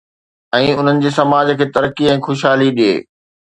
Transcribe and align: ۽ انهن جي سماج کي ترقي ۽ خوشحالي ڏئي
۽ 0.59 0.71
انهن 0.77 1.01
جي 1.03 1.11
سماج 1.17 1.53
کي 1.61 1.69
ترقي 1.77 2.11
۽ 2.17 2.19
خوشحالي 2.31 2.73
ڏئي 2.83 2.99